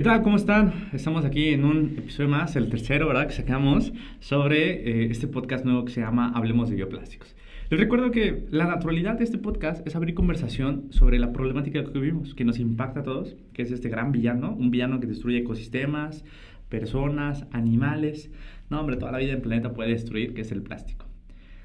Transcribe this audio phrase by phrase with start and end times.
[0.00, 0.22] ¿Qué tal?
[0.22, 0.88] ¿Cómo están?
[0.94, 3.26] Estamos aquí en un episodio más, el tercero, ¿verdad?
[3.26, 7.36] Que sacamos sobre eh, este podcast nuevo que se llama Hablemos de Bioplásticos.
[7.68, 11.90] Les recuerdo que la naturalidad de este podcast es abrir conversación sobre la problemática que
[11.90, 15.36] vivimos, que nos impacta a todos, que es este gran villano, un villano que destruye
[15.36, 16.24] ecosistemas,
[16.70, 18.30] personas, animales.
[18.70, 21.04] No, hombre, toda la vida en planeta puede destruir, que es el plástico.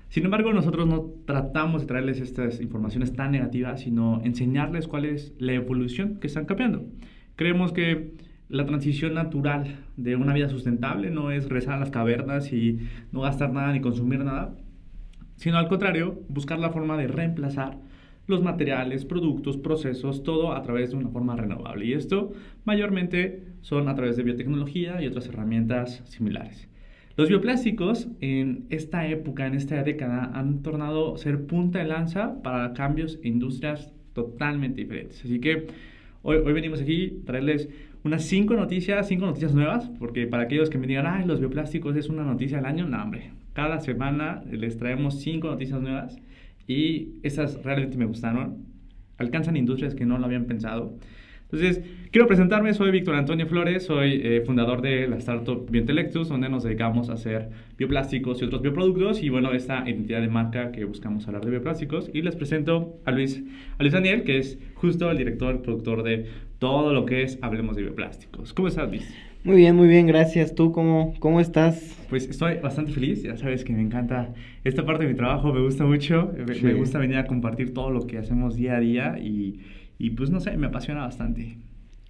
[0.09, 5.33] Sin embargo, nosotros no tratamos de traerles estas informaciones tan negativas, sino enseñarles cuál es
[5.39, 6.83] la evolución que están cambiando.
[7.35, 8.13] Creemos que
[8.49, 12.79] la transición natural de una vida sustentable no es rezar a las cavernas y
[13.11, 14.55] no gastar nada ni consumir nada,
[15.35, 17.77] sino al contrario, buscar la forma de reemplazar
[18.27, 21.85] los materiales, productos, procesos, todo a través de una forma renovable.
[21.85, 26.67] Y esto mayormente son a través de biotecnología y otras herramientas similares.
[27.17, 32.73] Los bioplásticos en esta época, en esta década, han tornado ser punta de lanza para
[32.73, 35.23] cambios en industrias totalmente diferentes.
[35.23, 35.67] Así que
[36.27, 37.69] Hoy, venimos aquí a traerles
[38.05, 41.95] unas cinco noticias, cinco noticias nuevas, porque para aquellos que me digan, ay, los bioplásticos
[41.95, 43.31] es una noticia al año, no, hombre.
[43.53, 46.15] Cada semana les traemos cinco noticias nuevas
[46.67, 48.63] y esas realmente me gustaron.
[49.17, 50.99] Alcanzan industrias que no lo habían pensado.
[51.51, 56.49] Entonces, quiero presentarme, soy Víctor Antonio Flores, soy eh, fundador de la startup Biointelectus, donde
[56.49, 60.85] nos dedicamos a hacer bioplásticos y otros bioproductos, y bueno, esta entidad de marca que
[60.85, 63.43] buscamos hablar de bioplásticos, y les presento a Luis,
[63.77, 66.25] a Luis Daniel, que es justo el director, productor de
[66.57, 68.53] todo lo que es Hablemos de Bioplásticos.
[68.53, 69.07] ¿Cómo estás, Luis?
[69.43, 70.55] Muy bien, muy bien, gracias.
[70.55, 72.03] ¿Tú cómo, cómo estás?
[72.09, 75.61] Pues estoy bastante feliz, ya sabes que me encanta esta parte de mi trabajo, me
[75.61, 79.59] gusta mucho, me gusta venir a compartir todo lo que hacemos día a día y
[79.97, 81.57] y pues no sé, me apasiona bastante.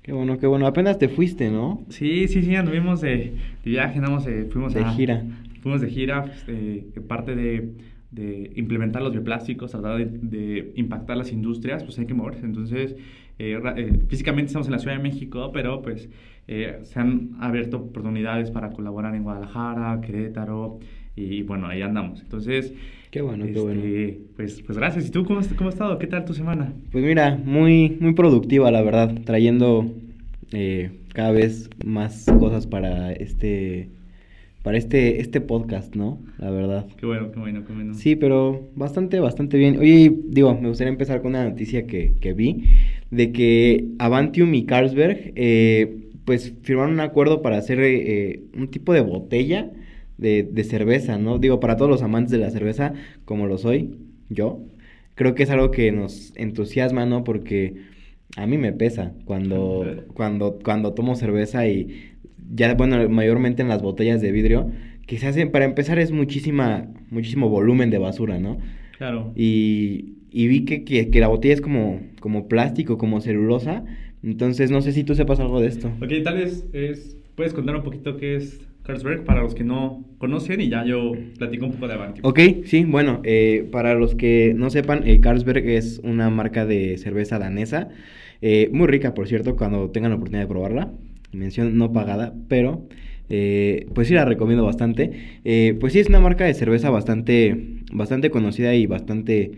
[0.05, 0.67] Qué bueno, qué bueno.
[0.67, 1.83] Apenas te fuiste, ¿no?
[1.89, 3.33] Sí, sí, sí, anduvimos de,
[3.63, 5.23] de viaje, andamos, eh, fuimos de gira.
[5.61, 7.71] Fuimos de gira, este, parte de,
[8.11, 12.45] de, implementar los bioplásticos, tratar de, de, impactar las industrias, pues hay que moverse.
[12.45, 12.95] Entonces,
[13.39, 16.07] eh, eh, físicamente estamos en la Ciudad de México, pero pues
[16.47, 20.77] se han abierto oportunidades para colaborar en Guadalajara, Querétaro,
[21.15, 22.21] y bueno, ahí andamos.
[22.21, 22.75] Entonces,
[23.15, 23.81] Qué bueno, qué bueno.
[23.81, 25.07] Este, pues, pues gracias.
[25.07, 25.97] ¿Y tú cómo, cómo has estado?
[25.99, 26.73] ¿Qué tal tu semana?
[26.91, 29.89] Pues mira, muy, muy productiva, la verdad, trayendo
[30.51, 33.87] eh, cada vez más cosas para este
[34.63, 36.19] para este, este podcast, ¿no?
[36.39, 36.87] La verdad.
[36.97, 37.93] Qué bueno, qué bueno, qué bueno.
[37.93, 39.79] Sí, pero bastante, bastante bien.
[39.79, 42.65] Oye, digo, me gustaría empezar con una noticia que, que vi,
[43.11, 48.91] de que Avantium y Carlsberg, eh, pues firmaron un acuerdo para hacer eh, un tipo
[48.91, 49.71] de botella
[50.17, 51.39] de, de, cerveza, ¿no?
[51.39, 52.93] Digo, para todos los amantes de la cerveza,
[53.25, 53.95] como lo soy
[54.29, 54.61] yo,
[55.15, 57.23] creo que es algo que nos entusiasma, ¿no?
[57.23, 57.75] Porque
[58.37, 62.13] a mí me pesa cuando, cuando, cuando tomo cerveza y
[62.53, 64.71] ya, bueno, mayormente en las botellas de vidrio,
[65.07, 68.57] que se hacen, para empezar, es muchísima, muchísimo volumen de basura, ¿no?
[68.97, 69.31] Claro.
[69.35, 73.85] Y, y vi que, que, que, la botella es como, como plástico, como celulosa.
[74.23, 75.91] Entonces, no sé si tú sepas algo de esto.
[76.01, 80.05] Ok, tal vez es, puedes contar un poquito qué es Carlsberg para los que no
[80.19, 82.21] conocen y ya yo platico un poco de Avanti.
[82.23, 86.97] Ok, sí, bueno, eh, para los que no sepan, eh, Carlsberg es una marca de
[86.99, 87.89] cerveza danesa,
[88.41, 90.91] eh, muy rica, por cierto, cuando tengan la oportunidad de probarla.
[91.31, 92.87] Mención no pagada, pero
[93.27, 95.39] pues sí la recomiendo bastante.
[95.79, 99.51] pues sí, es una marca de cerveza bastante, bastante conocida y bastante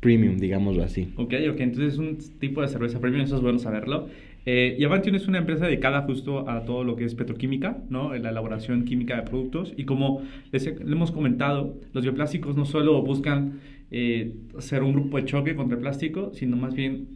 [0.00, 1.12] premium, digámoslo así.
[1.16, 4.08] Ok, ok, entonces es un tipo de cerveza premium, eso es bueno saberlo.
[4.46, 8.14] Eh, y Avantium es una empresa dedicada justo a todo lo que es petroquímica, ¿no?
[8.14, 9.72] la elaboración química de productos.
[9.76, 10.22] Y como
[10.52, 13.60] les, hemos comentado, los bioplásticos no solo buscan
[13.90, 17.08] eh, ser un grupo de choque contra el plástico, sino más bien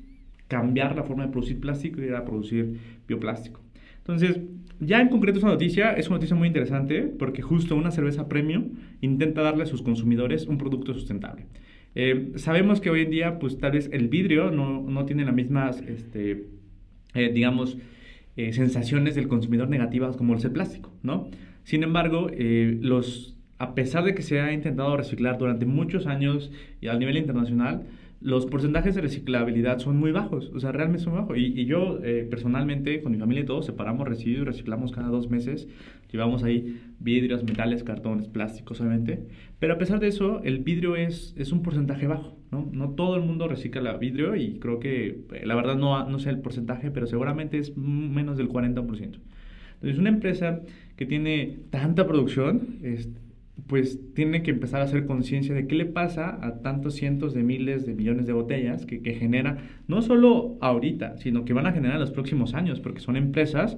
[0.48, 3.60] cambiar la forma de producir plástico y ir a producir bioplástico.
[3.98, 4.40] Entonces,
[4.80, 8.70] ya en concreto esa noticia es una noticia muy interesante porque justo una cerveza premium
[9.02, 11.46] intenta darle a sus consumidores un producto sustentable.
[11.94, 15.34] Eh, sabemos que hoy en día, pues tal vez el vidrio no, no tiene las
[15.34, 16.46] mismas este,
[17.18, 17.78] eh, digamos,
[18.36, 21.28] eh, sensaciones del consumidor negativas como el plástico, ¿no?
[21.64, 26.50] Sin embargo, eh, los, a pesar de que se ha intentado reciclar durante muchos años
[26.80, 27.88] y a nivel internacional,
[28.20, 31.36] los porcentajes de reciclabilidad son muy bajos, o sea, realmente son bajos.
[31.36, 35.28] Y, yo eh, personalmente, con mi familia y todos, separamos residuos y reciclamos cada dos
[35.30, 35.68] meses.
[36.10, 39.26] Llevamos ahí vidrios, metales, cartones, plásticos, obviamente.
[39.58, 42.68] Pero a pesar de eso, el vidrio es, es un porcentaje bajo, ¿no?
[42.72, 46.30] No todo el mundo recicla vidrio y creo que, eh, la verdad, no, no sé
[46.30, 49.18] el porcentaje, pero seguramente es menos del 40%.
[49.74, 50.62] Entonces, una empresa
[50.96, 52.78] que tiene tanta producción,
[53.66, 57.42] pues tiene que empezar a hacer conciencia de qué le pasa a tantos cientos de
[57.42, 61.72] miles de millones de botellas que, que, genera, no solo ahorita, sino que van a
[61.72, 63.76] generar en los próximos años, porque son empresas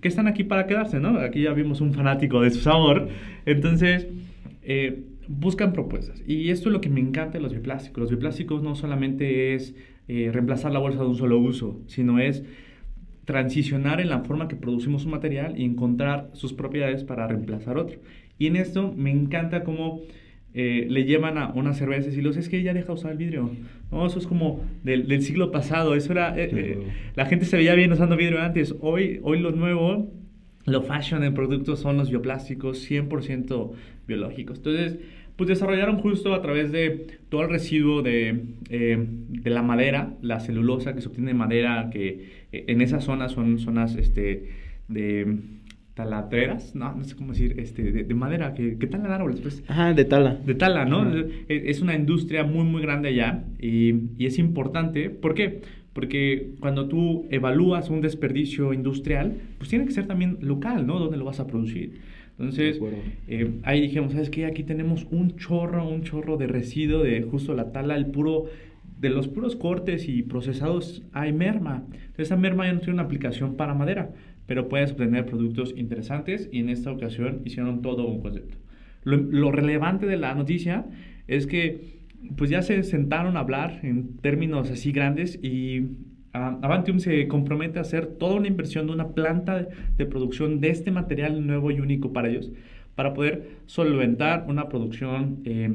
[0.00, 1.18] que están aquí para quedarse, ¿no?
[1.18, 3.08] Aquí ya vimos un fanático de su sabor,
[3.46, 4.08] entonces
[4.62, 6.22] eh, buscan propuestas.
[6.26, 8.00] Y esto es lo que me encanta de los bioplásticos.
[8.00, 9.74] Los bioplásticos no solamente es
[10.08, 12.44] eh, reemplazar la bolsa de un solo uso, sino es
[13.24, 17.98] transicionar en la forma que producimos un material y encontrar sus propiedades para reemplazar otro.
[18.38, 20.02] Y en esto me encanta cómo
[20.56, 23.50] eh, le llevan a unas cervezas y los es que ya deja usar el vidrio.
[23.90, 25.94] No, eso es como del, del siglo pasado.
[25.94, 26.78] Eso era, eh, eh,
[27.16, 28.74] la gente se veía bien usando vidrio antes.
[28.80, 30.12] Hoy, hoy lo nuevo,
[30.64, 33.72] lo fashion en productos son los bioplásticos 100%
[34.06, 34.58] biológicos.
[34.58, 34.98] Entonces,
[35.36, 40.94] pues desarrollaron justo a través de todo el residuo de, de la madera, la celulosa
[40.94, 44.50] que se obtiene de madera, que en esas zonas son zonas este,
[44.88, 45.38] de
[45.94, 49.62] taladreras, no, no sé cómo decir, este, de, madera, que, que talan árboles, pues.
[49.68, 50.34] Ajá, de tala.
[50.44, 51.06] De tala, ¿no?
[51.48, 55.08] Es, una industria muy, muy grande allá y, y, es importante.
[55.08, 55.62] ¿Por qué?
[55.94, 60.98] Porque cuando tú evalúas un desperdicio industrial, pues tiene que ser también local, ¿no?
[60.98, 62.00] ¿Dónde lo vas a producir?
[62.36, 62.80] Entonces,
[63.28, 64.44] eh, ahí dijimos, ¿sabes qué?
[64.44, 68.46] Aquí tenemos un chorro, un chorro de residuo de justo la tala, el puro
[69.00, 71.84] de los puros cortes y procesados hay merma.
[71.86, 74.10] Entonces, esa merma ya no tiene una aplicación para madera
[74.46, 78.58] pero puedes obtener productos interesantes y en esta ocasión hicieron todo un concepto.
[79.04, 80.86] Lo, relevante de la noticia
[81.26, 82.03] es que
[82.36, 87.78] pues ya se sentaron a hablar en términos así grandes y uh, Avantium se compromete
[87.78, 91.80] a hacer toda una inversión de una planta de, producción de este material nuevo y
[91.80, 92.50] único para ellos,
[92.94, 95.72] para poder solventar una producción eh,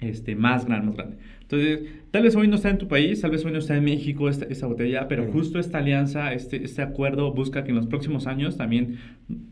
[0.00, 1.16] este, más grande, más grande.
[1.42, 1.80] Entonces,
[2.10, 4.28] tal vez hoy no está en tu país, tal vez hoy no está en México
[4.28, 8.26] esta, esta botella, pero justo esta alianza, este, este acuerdo busca que en los próximos
[8.26, 8.98] años también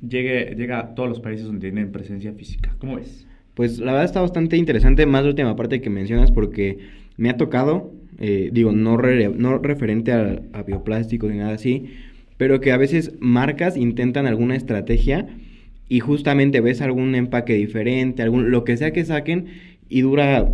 [0.06, 2.76] llegue, llegue a todos los países donde tienen presencia física.
[2.78, 3.26] ¿Cómo ves?
[3.58, 6.78] Pues la verdad está bastante interesante, más la última parte que mencionas, porque
[7.16, 11.86] me ha tocado, eh, digo, no, no referente a, a bioplásticos ni nada así,
[12.36, 15.26] pero que a veces marcas intentan alguna estrategia
[15.88, 19.46] y justamente ves algún empaque diferente, algún, lo que sea que saquen
[19.88, 20.52] y dura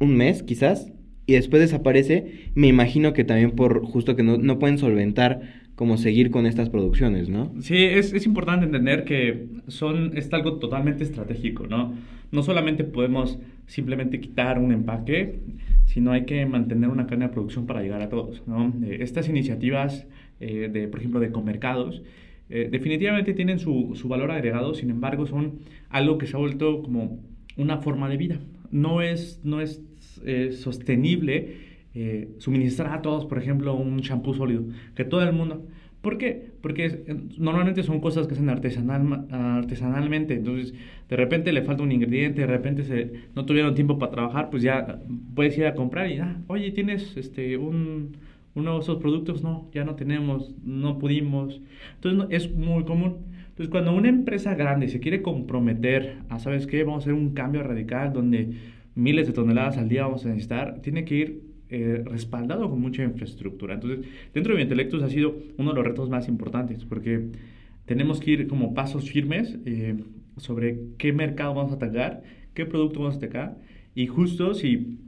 [0.00, 0.90] un mes quizás
[1.26, 5.98] y después desaparece, me imagino que también por justo que no, no pueden solventar como
[5.98, 7.52] seguir con estas producciones, ¿no?
[7.60, 11.94] Sí, es, es, importante entender que son, es algo totalmente estratégico, ¿no?
[12.32, 15.40] No solamente podemos simplemente quitar un empaque,
[15.84, 18.72] sino hay que mantener una cadena de producción para llegar a todos, ¿no?
[18.84, 20.06] Eh, estas iniciativas,
[20.40, 22.02] eh, de, por ejemplo, de comercados,
[22.48, 25.58] eh, definitivamente tienen su, su valor agregado, sin embargo, son
[25.90, 27.20] algo que se ha vuelto como
[27.56, 28.40] una forma de vida,
[28.70, 29.82] no es, no es
[30.24, 31.65] eh, sostenible
[31.98, 34.64] eh, suministrar a todos, por ejemplo, un champú sólido,
[34.94, 35.66] que todo el mundo...
[36.02, 36.52] ¿Por qué?
[36.60, 37.04] Porque
[37.38, 40.74] normalmente son cosas que hacen artesanal, artesanalmente, entonces
[41.08, 44.62] de repente le falta un ingrediente, de repente se, no tuvieron tiempo para trabajar, pues
[44.62, 45.00] ya
[45.34, 48.18] puedes ir a comprar y, ah, oye, ¿tienes este, un,
[48.54, 49.42] uno de esos productos?
[49.42, 51.62] No, ya no tenemos, no pudimos.
[51.94, 53.16] Entonces es muy común.
[53.48, 56.84] Entonces, cuando una empresa grande se quiere comprometer a, ¿sabes qué?
[56.84, 58.50] Vamos a hacer un cambio radical donde
[58.94, 63.02] miles de toneladas al día vamos a necesitar, tiene que ir eh, respaldado con mucha
[63.02, 63.74] infraestructura.
[63.74, 67.28] Entonces, dentro de Biointelectus ha sido uno de los retos más importantes porque
[67.86, 69.96] tenemos que ir como pasos firmes eh,
[70.36, 72.22] sobre qué mercado vamos a atacar,
[72.54, 73.56] qué producto vamos a atacar
[73.94, 74.98] y justo si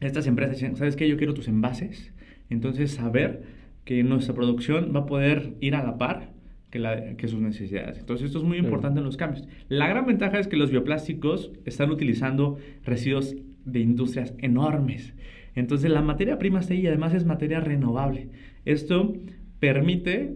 [0.00, 1.08] estas empresas dicen, ¿sabes qué?
[1.08, 2.12] Yo quiero tus envases,
[2.50, 3.42] entonces saber
[3.84, 6.30] que nuestra producción va a poder ir a la par
[6.70, 7.98] que, la, que sus necesidades.
[7.98, 9.46] Entonces esto es muy importante en los cambios.
[9.68, 15.14] La gran ventaja es que los bioplásticos están utilizando residuos de industrias enormes.
[15.58, 18.30] Entonces la materia prima está ahí y además es materia renovable.
[18.64, 19.14] Esto
[19.60, 20.34] permite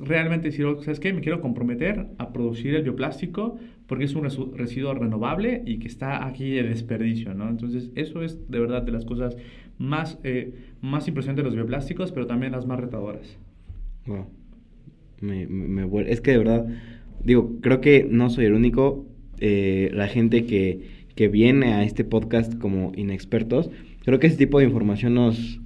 [0.00, 1.12] realmente decir, ¿sabes qué?
[1.12, 4.24] Me quiero comprometer a producir el bioplástico porque es un
[4.56, 7.48] residuo renovable y que está aquí de desperdicio, ¿no?
[7.48, 9.36] Entonces, eso es de verdad de las cosas
[9.78, 13.36] más, eh, más impresionantes de los bioplásticos, pero también las más retadoras.
[14.06, 14.26] Wow
[15.20, 16.66] me, me, Es que de verdad,
[17.24, 19.06] digo, creo que no soy el único.
[19.38, 23.70] Eh, la gente que, que viene a este podcast como inexpertos,
[24.04, 25.60] creo que ese tipo de información nos,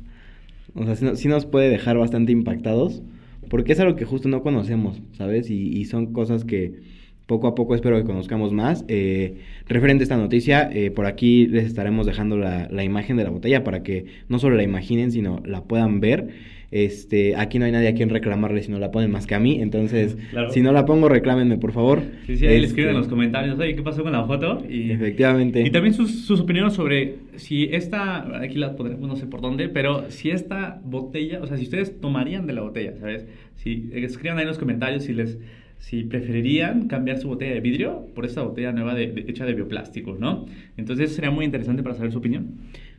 [0.75, 3.03] o sea, sí, nos puede dejar bastante impactados,
[3.49, 5.50] porque es algo que justo no conocemos, ¿sabes?
[5.50, 6.95] Y, y son cosas que
[7.26, 8.85] poco a poco espero que conozcamos más.
[8.88, 13.25] Eh, referente a esta noticia, eh, por aquí les estaremos dejando la, la, imagen de
[13.25, 16.29] la botella para que no solo la imaginen, sino la puedan ver.
[16.75, 19.38] Este, aquí no hay nadie a quien reclamarle si no la ponen más que a
[19.38, 20.19] mí, entonces
[20.50, 22.02] si no la pongo reclámenme por favor.
[22.26, 24.61] Sí, sí, ahí le escriben en los este, comentarios, oye, ¿qué pasó con la foto?
[24.69, 25.62] Y, Efectivamente.
[25.62, 29.69] Y también sus, sus opiniones sobre si esta, aquí la podremos, no sé por dónde,
[29.69, 33.25] pero si esta botella, o sea, si ustedes tomarían de la botella, ¿sabes?
[33.54, 35.38] Si escriban ahí en los comentarios si les
[35.78, 40.16] si preferirían cambiar su botella de vidrio por esta botella nueva de, hecha de bioplástico,
[40.19, 40.47] ¿no?
[40.76, 42.54] Entonces sería muy interesante para saber su opinión.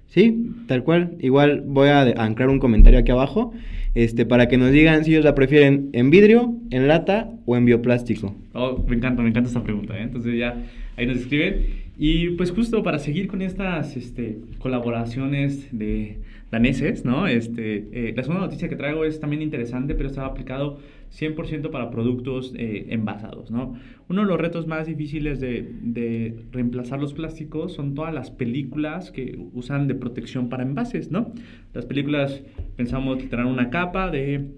[0.07, 1.15] Sí, tal cual.
[1.19, 3.53] Igual voy a anclar un comentario aquí abajo
[3.95, 7.65] este, para que nos digan si ellos la prefieren en vidrio, en lata o en
[7.65, 8.35] bioplástico.
[8.53, 9.97] Oh, me encanta, me encanta esta pregunta.
[9.97, 10.03] ¿eh?
[10.03, 10.63] Entonces ya
[10.97, 11.85] ahí nos escriben.
[11.97, 16.17] Y pues justo para seguir con estas este, colaboraciones de
[16.51, 17.25] daneses, ¿no?
[17.25, 20.79] Este, eh, la segunda noticia que traigo es también interesante, pero está aplicado
[21.17, 23.75] 100% para productos eh, envasados, ¿no?
[24.07, 29.11] Uno de los retos más difíciles de, de, reemplazar los plásticos son todas las películas
[29.11, 31.33] que usan de protección para envases, ¿no?
[31.73, 32.43] Las películas,
[32.75, 34.51] pensamos tendrán una capa de,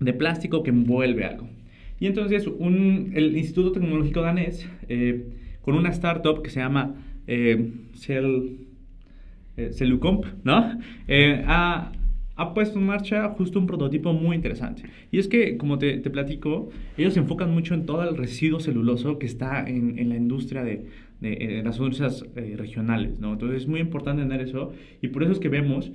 [0.00, 1.48] de plástico que envuelve algo.
[2.00, 5.26] Y entonces un, el Instituto Tecnológico Danés, eh,
[5.62, 6.94] con una startup que se llama
[7.26, 8.68] eh, Cell,
[9.58, 10.78] eh, Cellucomp, ¿no?
[11.08, 11.90] Eh, ha,
[12.38, 14.84] ha, puesto en marcha justo un prototipo muy interesante.
[15.10, 18.60] Y es que, como te, te, platico, ellos se enfocan mucho en todo el residuo
[18.60, 20.86] celuloso que está en, en la industria de,
[21.20, 23.32] de, de las industrias eh, regionales, ¿no?
[23.32, 25.90] Entonces es muy importante entender eso y por eso es que vemos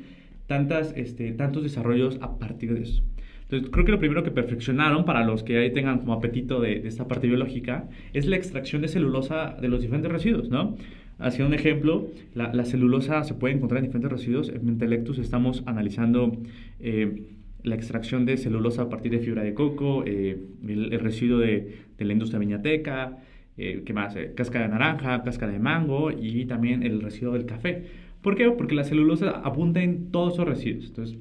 [0.47, 3.03] tantas, este, tantos desarrollos a partir de eso.
[3.43, 6.79] Entonces, creo que lo primero que perfeccionaron para los que ahí tengan como apetito de,
[6.79, 10.75] de, esta parte biológica es la extracción de celulosa de los diferentes residuos, ¿no?
[11.24, 14.50] Haciendo un ejemplo, la, la, celulosa se puede encontrar en diferentes residuos.
[14.50, 16.38] En Mentelectus estamos analizando
[16.82, 17.24] eh,
[17.63, 20.38] la extracción de celulosa a partir de fibra de coco, eh,
[20.68, 23.20] el, el, residuo de, de, la industria viñateca,
[23.58, 24.18] eh, ¿qué más?
[24.36, 27.86] cáscara de naranja, cáscara de mango y también el residuo del café.
[28.22, 28.51] ¿Por qué?
[28.51, 30.88] Porque la celulosa apunta en todos esos residuos.
[30.88, 31.18] Entonces,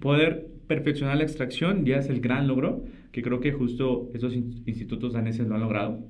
[0.00, 5.12] poder perfeccionar la extracción ya es el gran logro, que creo que justo esos institutos
[5.12, 6.00] daneses lo han logrado.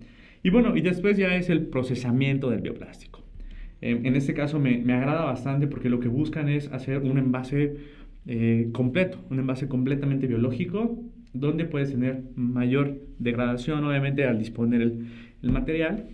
[0.43, 3.25] Y bueno, y después ya es el procesamiento del bioplástico.
[3.81, 7.77] En este caso me, me, agrada bastante porque lo que buscan es hacer un envase
[8.27, 10.99] eh, completo, un envase completamente biológico,
[11.33, 15.07] donde puedes tener mayor degradación, obviamente, al disponer el,
[15.43, 16.09] el material.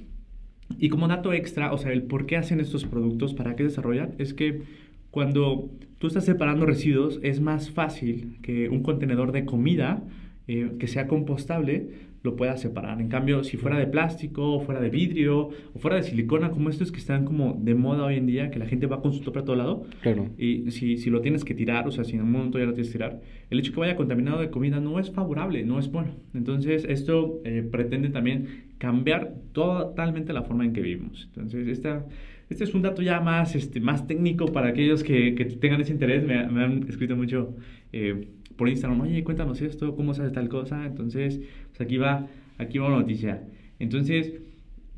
[0.78, 4.14] Y como dato extra, o sea, el por qué hacen estos productos, para qué desarrollan,
[4.18, 4.62] es que
[5.10, 10.02] cuando tú estás separando residuos, es más fácil que un contenedor de comida
[10.48, 11.88] eh, que sea compostable
[12.24, 13.00] lo pueda separar.
[13.02, 16.70] En cambio, si fuera de plástico, o fuera de vidrio, o fuera de silicona, como
[16.70, 19.20] estos que están como de moda hoy en día, que la gente va con su
[19.20, 20.30] tope a todo lado, claro.
[20.38, 22.72] y si, si lo tienes que tirar, o sea, si en un momento ya lo
[22.72, 25.92] tienes que tirar, el hecho que vaya contaminado de comida no es favorable, no es
[25.92, 26.12] bueno.
[26.32, 31.28] Entonces, esto eh, pretende también cambiar totalmente la forma en que vivimos.
[31.34, 32.06] Entonces, esta
[32.48, 35.92] este es un dato ya más, este, más técnico para aquellos que, que tengan ese
[35.92, 36.24] interés.
[36.24, 37.54] Me, me han escrito mucho
[37.92, 40.86] eh, por Instagram, oye, cuéntanos esto, cómo se hace tal cosa.
[40.86, 42.26] Entonces, pues aquí va,
[42.58, 43.42] aquí va la noticia.
[43.78, 44.32] Entonces,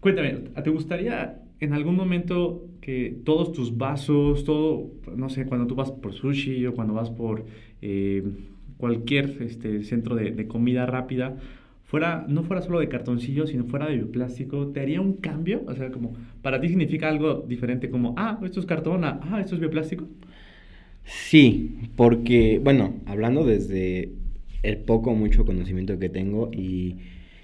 [0.01, 0.33] cuéntame,
[0.63, 5.91] ¿te gustaría en algún momento que todos tus vasos, todo, no sé, cuando tú vas
[5.91, 7.45] por sushi o cuando vas por
[7.83, 8.23] eh,
[8.77, 11.37] cualquier este, centro de, de comida rápida,
[11.87, 15.63] fuera, no fuera solo de cartoncillo, sino fuera de bioplástico, ¿te haría un cambio?
[15.67, 19.55] O sea, como, para ti significa algo diferente, como, ah, esto es cartón, ah, esto
[19.55, 20.07] es bioplástico.
[21.07, 24.11] Sí, porque, bueno, hablando desde
[24.63, 26.97] el poco o mucho conocimiento que tengo y,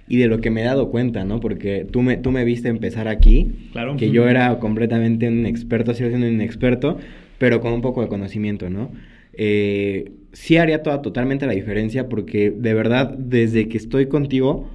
[0.08, 1.38] y, de lo que me he dado cuenta, ¿no?
[1.40, 3.96] Porque tú me, tú me viste empezar aquí, claro.
[3.96, 6.98] que yo era completamente un experto, sigo siendo un inexperto,
[7.38, 8.90] pero con un poco de conocimiento, ¿no?
[9.34, 14.68] Eh, sí haría toda totalmente la diferencia porque de verdad desde que estoy contigo,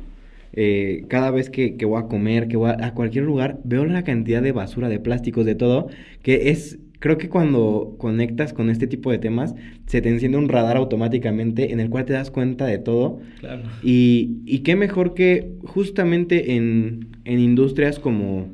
[0.54, 3.86] eh, cada vez que, que, voy a comer, que voy a, a, cualquier lugar, veo
[3.86, 5.90] la cantidad de basura, de plásticos, de todo,
[6.24, 10.50] que es, creo que cuando conectas con este tipo de temas, se te enciende un
[10.50, 13.20] radar automáticamente en el cual te das cuenta de todo.
[13.40, 13.64] Claro.
[13.84, 18.48] Y, y qué mejor que justamente en, en industrias como,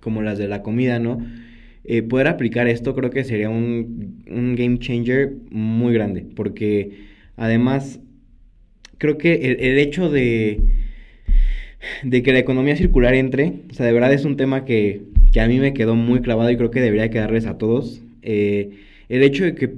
[0.00, 1.18] como las de la comida, ¿no?
[1.84, 7.06] eh, poder aplicar esto creo que sería un, un, game changer muy grande, porque
[7.36, 8.00] además
[8.98, 10.60] creo que el, el, hecho de,
[12.02, 15.40] de que la economía circular entre, o sea, de verdad es un tema que, que
[15.40, 18.02] a mí me quedó muy clavado y creo que debería quedarles a todos.
[18.22, 18.70] Eh,
[19.08, 19.74] el hecho de que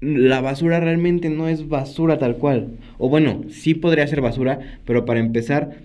[0.00, 2.78] la basura realmente no es basura tal cual.
[2.98, 5.78] O bueno, sí podría ser basura, pero para empezar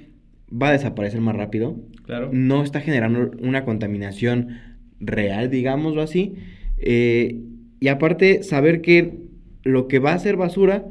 [0.51, 1.75] va a desaparecer más rápido.
[2.05, 2.29] Claro.
[2.31, 4.59] No está generando una contaminación
[4.99, 6.35] real, digámoslo así.
[6.77, 7.39] Eh,
[7.79, 9.17] y aparte, saber que
[9.63, 10.85] lo que va a ser basura,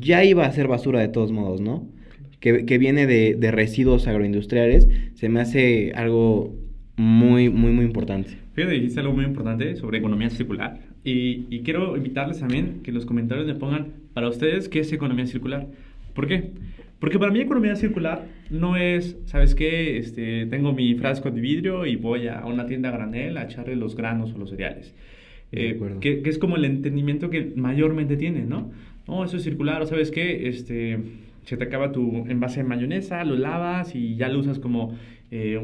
[0.00, 1.88] ya iba a ser basura de todos modos, ¿no?
[2.40, 6.54] Que, que viene de, de, residuos agroindustriales, se me hace algo
[6.98, 8.36] muy, muy, muy importante.
[8.54, 10.80] Fíjate, dijiste algo muy importante sobre economía circular.
[11.04, 14.92] Y, y quiero invitarles también que en los comentarios me pongan para ustedes qué es
[14.92, 15.68] economía circular.
[16.12, 16.50] ¿Por qué?
[16.98, 19.96] Porque para mí economía circular no es, ¿sabes qué?
[19.98, 23.94] Este, tengo mi frasco de vidrio y voy a una tienda granel a echarle los
[23.94, 24.92] granos o los cereales.
[25.52, 28.72] Eh, que, que, es como el entendimiento que mayormente tienen, ¿no?
[29.06, 30.48] No, eso es circular, o ¿sabes qué?
[30.48, 30.98] Este,
[31.44, 34.98] se te acaba tu envase de mayonesa, lo lavas y ya lo usas como
[35.30, 35.60] eh,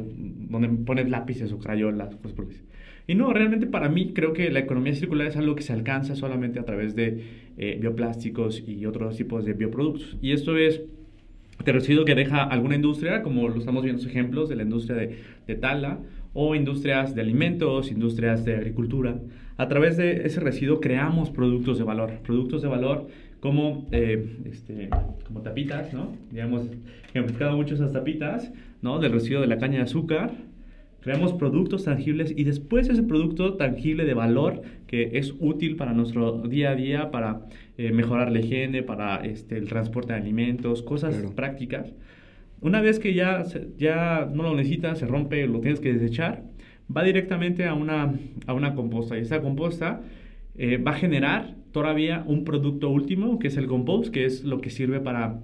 [0.50, 2.47] donde pones lápices o crayolas, pues por
[3.06, 6.16] Y no, realmente para mí creo que la economía circular es algo que se alcanza
[6.16, 7.23] solamente a través de
[7.56, 10.16] eh, bioplásticos y otros tipos de bioproductos.
[10.21, 10.83] Y esto es
[11.64, 15.18] de residuo que deja alguna industria, como lo estamos viendo ejemplos de la industria de,
[15.47, 16.00] de tala
[16.35, 19.21] o industrias de alimentos, industrias de agricultura.
[19.56, 23.06] A través de ese residuo creamos productos de valor, productos de valor
[23.44, 24.88] como, eh, este,
[25.26, 26.16] como tapitas, ¿no?
[26.33, 26.66] Digamos,
[27.12, 28.50] hemos buscado mucho esas tapitas,
[28.85, 28.99] ¿no?
[28.99, 30.35] Del residuo de la caña de azúcar.
[31.00, 36.43] Creamos productos tangibles y después ese producto tangible de valor que es útil para nuestro
[36.43, 37.47] día a día, para
[37.79, 41.95] eh, mejorar la higiene, para este, el transporte de alimentos, cosas prácticas.
[42.61, 43.43] Una vez que ya,
[43.79, 46.45] ya no lo necesitas, se rompe, lo tienes que desechar,
[46.95, 48.14] va directamente a una,
[48.47, 50.03] a una composta y esa composta
[50.57, 54.61] eh, va a generar todavía un producto último, que es el compost, que es lo
[54.61, 55.41] que sirve para,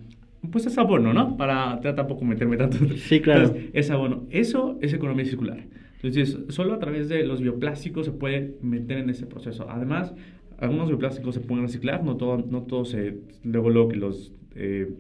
[0.51, 1.37] pues es abono, ¿no?
[1.37, 2.79] Para tampoco meterme tanto.
[2.97, 3.55] Sí, claro.
[3.73, 4.27] es abono.
[4.31, 5.65] Eso es economía circular.
[6.03, 9.69] Entonces, solo a través de los bioplásticos se puede meter en ese proceso.
[9.69, 10.15] Además,
[10.59, 14.95] algunos bioplásticos se pueden reciclar, no todo, no todo se, luego, luego que los, eh,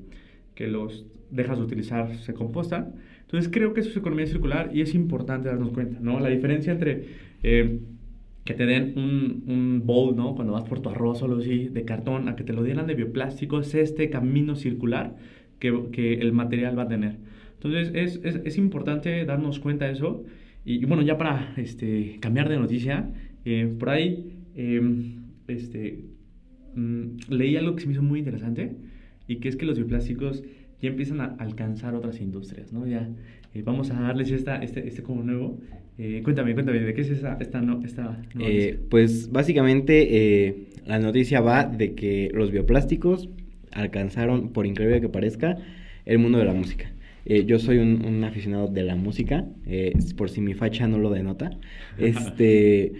[0.54, 2.96] que los dejas de utilizar se compostan.
[3.22, 6.20] Entonces, creo que eso es economía circular y es importante darnos cuenta, ¿no?
[6.20, 7.04] La diferencia entre...
[7.42, 7.80] Eh,
[8.50, 10.34] que te den un, un, bowl, ¿no?
[10.34, 12.88] Cuando vas por tu arroz o algo así, de cartón, a que te lo dieran
[12.88, 15.14] de bioplástico, es este camino circular
[15.60, 17.18] que, que el material va a tener.
[17.54, 20.24] Entonces, es, es, es importante darnos cuenta de eso.
[20.64, 23.12] Y, bueno, ya para este, cambiar de noticia,
[23.44, 26.06] eh, por ahí em, este,
[26.74, 28.74] mm, leí algo que se me hizo muy interesante
[29.28, 30.42] y que es que los bioplásticos
[30.82, 32.84] ya empiezan a alcanzar otras industrias, ¿no?
[32.84, 33.08] Ya
[33.54, 35.58] eh, vamos a darles esta, este, este como nuevo.
[35.98, 41.40] Eh, cuéntame, cuéntame, ¿de qué es esa, esta, no, esta eh, Pues básicamente la noticia
[41.40, 43.28] va de que los bioplásticos
[43.72, 45.56] alcanzaron, por increíble que parezca,
[46.06, 46.90] el mundo de la música.
[47.26, 49.44] yo soy un, aficionado de la música,
[50.16, 51.50] por si mi facha no lo denota.
[51.98, 52.92] Este,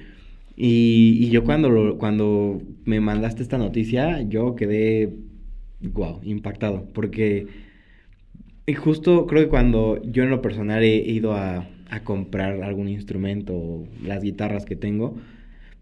[0.57, 5.11] y, y, yo cuando, cuando me mandaste esta noticia, yo quedé,
[5.80, 7.47] wow, impactado, porque
[8.70, 11.68] y justo creo que cuando yo en lo personal he ido a,
[12.04, 15.16] comprar algún instrumento, las guitarras que tengo,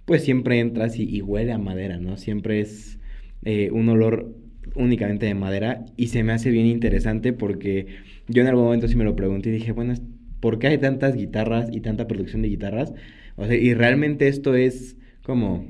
[0.07, 2.17] pues siempre entras y, huele a madera, ¿no?
[2.17, 2.99] Siempre es
[3.45, 4.35] eh, un olor
[4.75, 7.89] únicamente de madera y se me hace bien interesante porque
[8.27, 9.93] yo en algún momento sí me lo pregunté y dije, bueno,
[10.41, 12.95] ¿por qué hay tantas guitarras y tanta producción de guitarras?
[13.37, 15.67] O sea, y realmente esto es como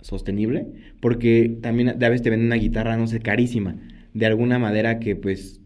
[0.00, 0.66] sostenible
[0.98, 3.76] porque también a veces te venden una guitarra, no sé, carísima,
[4.14, 5.60] de alguna madera que pues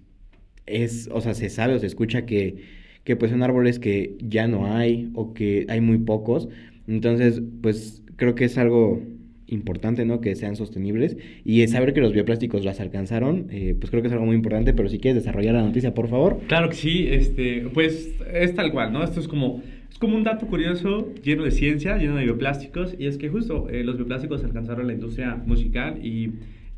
[0.70, 2.56] es, o sea, se sabe o se escucha que,
[3.04, 6.48] que pues son árboles que ya no hay o que hay muy pocos.
[6.87, 9.02] Entonces, pues creo que es algo
[9.50, 10.20] importante, ¿no?
[10.20, 14.12] Que sean sostenibles y saber que los bioplásticos las alcanzaron, eh, pues creo que es
[14.12, 16.40] algo muy importante, pero si quieres desarrollar la noticia, por favor.
[16.46, 19.02] Claro que sí, este, pues es tal cual, ¿no?
[19.02, 23.06] Esto es como, es como un dato curioso lleno de ciencia, lleno de bioplásticos, y
[23.06, 26.30] es que justo eh, los bioplásticos alcanzaron la industria musical y,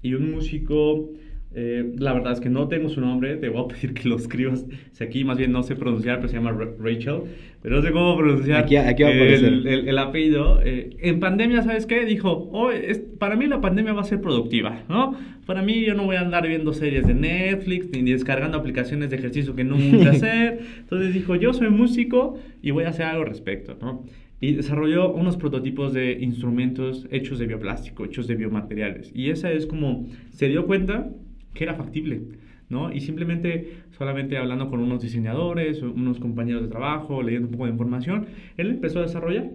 [0.02, 1.10] y un músico
[1.54, 4.16] eh, la verdad es que no tengo su nombre, te voy a pedir que lo
[4.16, 4.64] escribas.
[4.92, 7.22] Si aquí más bien no sé pronunciar, pero se llama Rachel.
[7.62, 10.60] Pero no sé cómo pronunciar aquí, aquí el, el, apellido.
[10.64, 12.04] Eh, en pandemia, ¿sabes qué?
[12.04, 15.14] Dijo, oh, es, para mí la pandemia va a ser productiva, ¿no?
[15.46, 19.16] Para mí yo no voy a andar viendo series de Netflix ni descargando aplicaciones de
[19.16, 20.60] ejercicio que nunca hacer.
[20.78, 24.04] Entonces dijo, yo soy músico y voy a hacer algo al respecto, ¿no?
[24.42, 29.12] y desarrolló unos prototipos de instrumentos hechos de bioplástico, hechos de biomateriales.
[29.14, 31.08] Y esa es como se dio cuenta
[31.54, 32.22] que era factible,
[32.68, 32.92] ¿no?
[32.92, 37.72] Y simplemente, solamente hablando con unos diseñadores, unos compañeros de trabajo, leyendo un poco de
[37.72, 39.50] información, él empezó a desarrollar,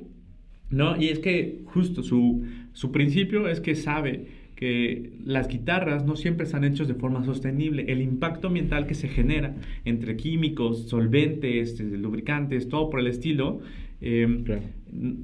[0.70, 1.02] ¿no?
[1.02, 6.46] Y es que justo su, su principio es que sabe que las guitarras no siempre
[6.46, 7.86] están hechas de forma sostenible.
[7.88, 9.56] El impacto ambiental que se genera
[9.86, 13.60] entre químicos, solventes, este, lubricantes, todo por el estilo,
[14.02, 14.44] em,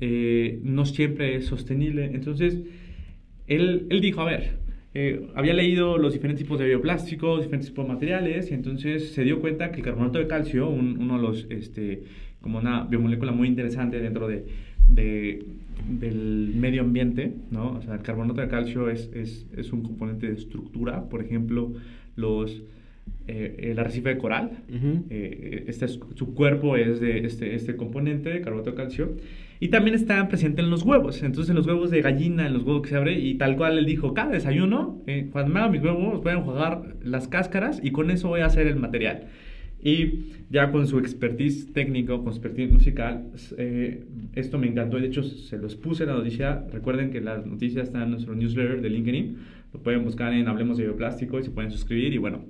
[0.01, 2.11] eh, no siempre es sostenible.
[2.13, 2.61] Entonces,
[3.47, 4.62] él, él dijo, a ver,
[4.93, 9.23] eh, había leído los diferentes tipos de bioplásticos, diferentes tipos de materiales, y entonces se
[9.23, 12.03] dio cuenta que el carbonato de calcio, uno de los, este,
[12.41, 14.45] como una biomolécula muy interesante dentro de,
[14.87, 15.45] de,
[15.89, 17.73] del medio ambiente, ¿no?
[17.73, 21.73] O sea, el carbonato de calcio es, es, es un componente de estructura, por ejemplo,
[22.15, 22.61] los...
[23.27, 24.63] Eh, el arrecife de coral,
[25.09, 29.15] eh, este su cuerpo es de este, este componente de carbonato de calcio,
[29.63, 31.23] y también está presente en los huevos.
[31.23, 33.77] Entonces, en los huevos de gallina, en los huevos que se abre, y tal cual
[33.77, 37.79] él dijo, cada desayuno, eh, cuando me haga mis huevos, voy a enjuagar las cáscaras
[37.81, 39.27] y con eso voy a hacer el material.
[39.81, 44.03] Y ya con su expertise técnico, con su expertise musical, eh,
[44.35, 44.97] esto me encantó.
[44.97, 46.65] De hecho, se los puse en la noticia.
[46.69, 49.37] Recuerden que la noticia está en nuestro newsletter de LinkedIn.
[49.73, 52.43] Lo pueden buscar en Hablemos de Bioplástico y se pueden suscribir y bueno,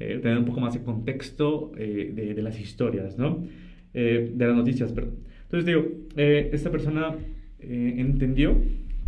[0.00, 3.44] eh, tener un poco más de contexto de, de, las historias, ¿no?
[3.92, 5.30] de las noticias, perdón.
[5.50, 5.84] Entonces digo,
[6.16, 7.16] eh, esta persona
[7.58, 8.56] eh, entendió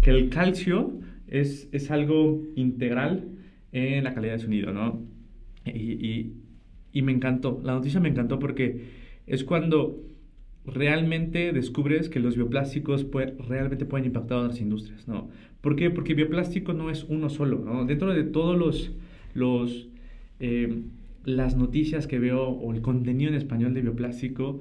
[0.01, 3.29] que el calcio es, es, algo integral
[3.71, 5.01] en la calidad de sonido, ¿no?
[5.65, 6.33] Y,
[6.93, 7.61] y me encantó.
[7.63, 8.87] La noticia me encantó porque
[9.29, 10.03] es cuando
[10.65, 13.07] realmente descubres que los bioplásticos
[13.49, 15.31] realmente pueden impactar a otras industrias, ¿no?
[15.61, 15.91] ¿Por qué?
[15.91, 17.85] Porque bioplástico no es uno solo, ¿no?
[17.85, 18.91] Dentro de todos los,
[19.35, 19.89] los
[20.43, 20.83] eh,
[21.25, 24.61] las noticias que veo o el contenido en español de bioplástico,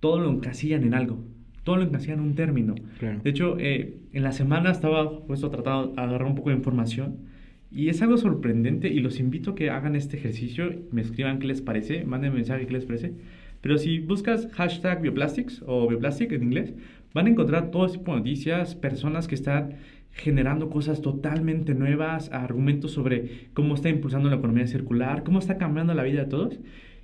[0.00, 1.18] todo lo encasillan en algo,
[1.64, 2.76] todo lo encasillan en un término.
[3.00, 7.16] De hecho, eh, en la semana estaba puesto tratando de agarrar un poco de información
[7.70, 11.48] y es algo sorprendente y los invito a que hagan este ejercicio, me escriban qué
[11.48, 13.14] les parece, manden mensaje qué les parece.
[13.60, 16.74] Pero si buscas hashtag bioplastics o bioplastic en inglés,
[17.12, 19.74] van a encontrar todo tipo de noticias, personas que están
[20.18, 25.94] generando cosas totalmente nuevas, argumentos sobre cómo está impulsando la economía circular, cómo está cambiando
[25.94, 26.58] la vida de todos.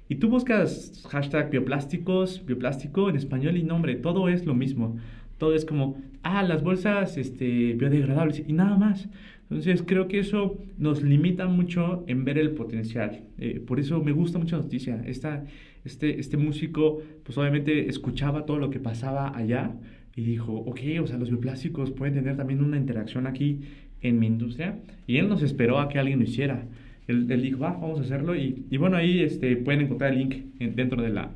[0.08, 4.96] Y tú buscas hashtag bioplásticos, bioplástico en español y nombre, todo es lo mismo.
[5.38, 9.08] Todo es como, ah, las bolsas este, biodegradables y nada más.
[9.48, 13.22] Entonces creo que eso nos limita mucho en ver el potencial.
[13.38, 15.02] Eh, por eso me gusta mucho la noticia.
[15.06, 15.44] Esta,
[15.84, 19.72] este, este músico, pues obviamente escuchaba todo lo que pasaba allá
[20.16, 23.60] y dijo, ok, o sea, los bioplásticos pueden tener también una interacción aquí
[24.00, 24.78] en mi industria.
[25.06, 26.66] Y él nos esperó a que alguien lo hiciera.
[27.08, 28.36] Él, él dijo, ah, vamos a hacerlo.
[28.36, 31.30] Y, y, bueno, ahí este, pueden encontrar el link dentro de la,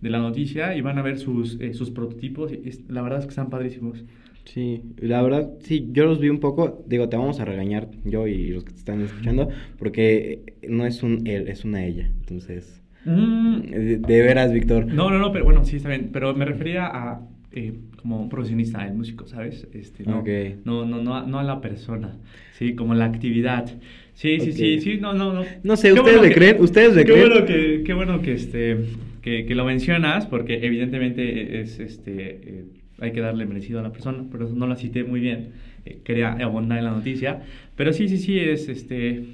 [0.00, 2.52] de la noticia y van a ver sus, eh, sus prototipos.
[2.88, 4.04] La verdad es que están padrísimos.
[4.44, 8.26] Sí, la verdad, sí, yo los vi un poco, digo, te vamos a regañar, yo
[8.26, 12.82] y los que te están escuchando, porque no es un él, es una ella, entonces...
[13.04, 13.60] Mm.
[13.60, 14.86] De, de, veras, Víctor.
[14.86, 17.20] No, no, no, pero bueno, sí, está bien, pero me refería a
[17.54, 19.66] eh, como profesionista, el músico, ¿sabes?
[19.72, 20.24] Este, no,
[20.64, 22.16] no, no, no, no, a la persona,
[22.52, 22.74] ¿sí?
[22.74, 23.66] Como la actividad.
[24.14, 25.44] Sí, sí, sí, sí, no, no, no.
[25.62, 26.56] No sé, ¿ustedes le creen?
[26.60, 27.28] ¿Ustedes le qué creen?
[27.28, 28.76] Bueno que, qué bueno que, este,
[29.20, 32.64] que, que, lo mencionas, porque evidentemente es, este, eh,
[32.98, 35.50] hay que darle merecido a la persona, pero no la cité muy bien,
[35.84, 37.42] eh, quería abundar en la noticia,
[37.76, 39.24] pero sí, sí, sí, es, este,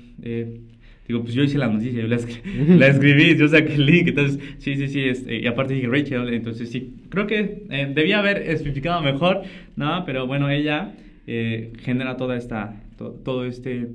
[1.09, 2.18] Digo, pues yo hice la noticia, yo la,
[2.76, 6.35] la escribí, yo saqué el link, entonces, sí, sí, sí, este, y aparte dije Rachel,
[6.35, 9.42] entonces sí, creo que eh, debía haber especificado mejor,
[9.77, 10.05] ¿no?
[10.05, 10.94] Pero bueno, ella
[11.27, 13.90] eh, genera toda esta, todo este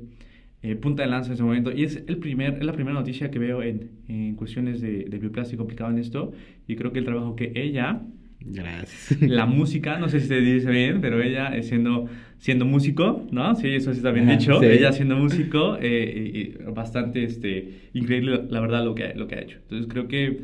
[0.62, 3.30] eh, punta de lanza en ese momento, y es, el primer, es la primera noticia
[3.30, 6.32] que veo en, en cuestiones de, de bioplástico aplicado en esto,
[6.68, 8.02] y creo que el trabajo que ella
[8.46, 9.22] Gracias.
[9.22, 13.56] La música, no sé si se dice bien, pero ella siendo, siendo músico, ¿no?
[13.56, 14.62] Sí, eso sí está bien dicho.
[14.62, 19.58] Ella siendo músico, eh, bastante este, increíble, la verdad, lo que, lo que ha hecho.
[19.62, 20.40] Entonces creo que,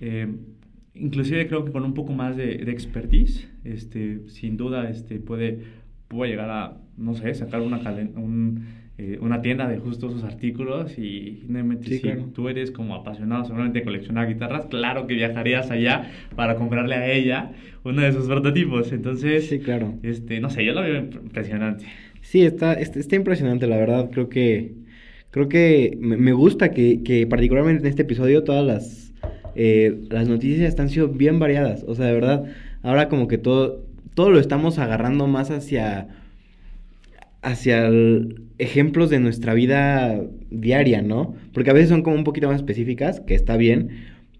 [0.00, 0.26] eh,
[0.98, 5.60] inclusive creo que con un poco más de, de expertise, este, sin duda este, puede,
[6.08, 7.78] puede llegar a, no sé, sacar una,
[8.16, 8.66] un
[9.00, 11.44] eh, una tienda de justo sus artículos y
[11.82, 12.00] si
[12.34, 17.08] tú eres como apasionado seguramente de coleccionar guitarras, claro que viajarías allá para comprarle a
[17.08, 17.52] ella
[17.84, 18.90] uno de sus prototipos.
[18.90, 19.94] Entonces, sí, claro.
[20.02, 21.84] este, no sé, yo lo veo impresionante.
[22.22, 24.10] Sí, está, está, impresionante, la verdad.
[24.10, 24.72] Creo que,
[25.30, 29.07] creo que me, gusta que, que, particularmente en este episodio todas las,
[29.60, 31.84] eh, las noticias están siendo bien variadas.
[31.88, 32.44] O sea, de verdad,
[32.82, 36.06] ahora como que todo, todo lo estamos agarrando más hacia
[37.42, 37.90] hacia
[38.58, 41.34] ejemplos de nuestra vida diaria, ¿no?
[41.52, 43.90] Porque a veces son como un poquito más específicas, que está bien,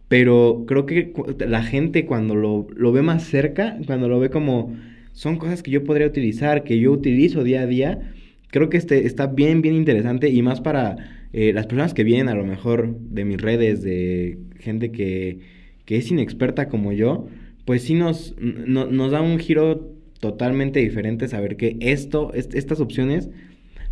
[0.06, 1.12] pero creo que
[1.46, 4.76] la gente cuando lo, lo ve más cerca, cuando lo ve como
[5.12, 8.12] son cosas que yo podría utilizar, que yo utilizo día a día,
[8.50, 12.28] creo que este está bien, bien interesante y más para eh, las personas que vienen
[12.28, 15.40] a lo mejor de mis redes, de gente que,
[15.84, 17.26] que es inexperta como yo,
[17.64, 23.30] pues sí nos, nos da un giro totalmente diferente saber que esto, estas opciones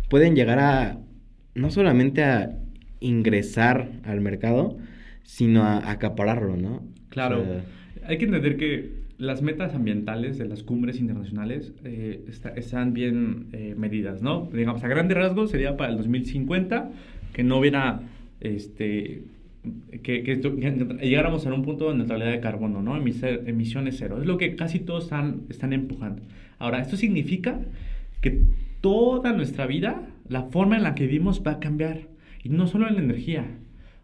[0.09, 0.99] pueden llegar a
[1.55, 2.57] no solamente a
[2.99, 4.77] ingresar al mercado,
[5.23, 6.83] sino a, acapararlo, ¿no?
[7.09, 7.43] Claro.
[8.05, 13.73] Hay que entender que las metas ambientales de las cumbres internacionales eh, están bien eh,
[13.75, 14.49] medidas, ¿no?
[14.53, 16.91] Digamos, a grandes rasgos sería para el 2050
[17.33, 18.01] que no hubiera
[18.39, 19.23] este,
[20.03, 20.35] que, que,
[21.01, 22.97] llegáramos a un punto de neutralidad de carbono, ¿no?
[22.97, 24.19] emisiones cero.
[24.21, 26.21] Es lo que casi todos están, están empujando.
[26.59, 27.59] Ahora, esto significa
[28.21, 28.41] que
[28.81, 32.01] toda nuestra vida, la forma en la que vivimos va a cambiar.
[32.43, 33.45] Y no solo en la energía.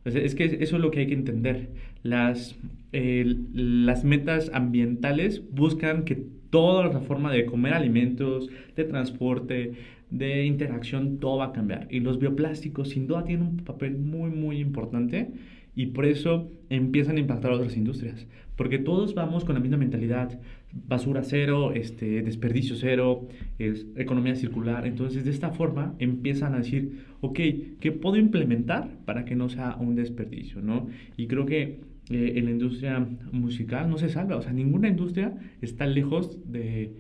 [0.06, 1.70] es que eso es lo que hay que entender.
[2.04, 2.58] Las,
[2.92, 9.74] las metas ambientales buscan que toda la forma de comer alimentos, de transporte,
[10.14, 11.88] de interacción, todo va a cambiar.
[11.90, 15.32] Y los bioplásticos sin duda tienen un papel muy, muy importante
[15.76, 18.28] y por eso empiezan a impactar a otras industrias.
[18.56, 20.40] Porque todos vamos con la misma mentalidad,
[20.72, 24.86] basura cero, este, desperdicio cero, es, economía circular.
[24.86, 27.40] Entonces de esta forma empiezan a decir, ok,
[27.80, 30.62] ¿qué puedo implementar para que no sea un desperdicio?
[30.62, 30.88] ¿no?
[31.18, 31.80] Y creo que
[32.12, 36.94] eh, en la industria musical no se salva, o sea, ninguna industria está lejos de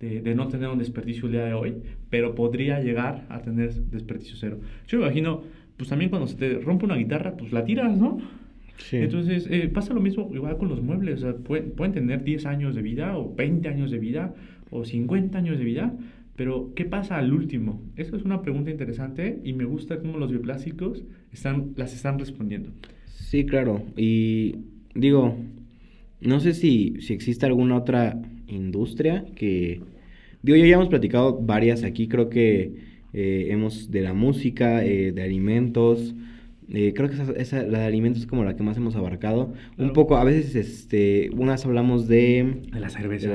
[0.00, 1.76] de, no tener un desperdicio el día de hoy,
[2.10, 4.60] pero podría llegar a tener desperdicio cero.
[4.86, 5.42] Yo me imagino,
[5.76, 8.18] pues también cuando se te rompe una guitarra, pues la tiras, ¿no?
[8.92, 11.22] Entonces, eh, pasa lo mismo igual con los muebles.
[11.22, 14.34] O sea, pueden, pueden tener 10 años de vida o 20 años de vida
[14.70, 15.94] o 50 años de vida,
[16.36, 17.80] pero ¿qué pasa al último?
[17.96, 22.70] Eso es una pregunta interesante y me gusta cómo los bioplásticos están, las están respondiendo.
[23.06, 23.82] Sí, claro.
[23.96, 24.56] Y
[24.94, 25.36] digo,
[26.20, 29.80] no sé si, si existe alguna otra industria que...
[30.42, 32.72] Digo, ya hemos platicado varias aquí, creo que
[33.14, 36.14] eh, hemos de la música, eh, de alimentos,
[36.72, 39.52] eh, creo que esa, esa, la de alimentos es como la que más hemos abarcado.
[39.76, 42.62] Un poco, a veces, este, unas hablamos de...
[42.72, 43.28] De la cerveza.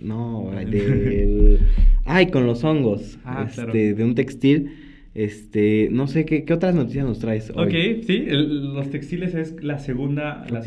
[0.00, 1.60] no, del...
[2.04, 3.18] ay, con los hongos.
[3.24, 4.72] Ah, este, De un textil.
[5.14, 7.66] Este, no sé, ¿qué, qué otras noticias nos traes hoy?
[7.66, 10.62] Ok, sí, los textiles es la segunda, la,